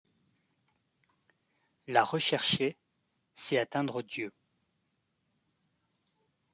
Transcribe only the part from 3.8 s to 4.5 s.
Dieu.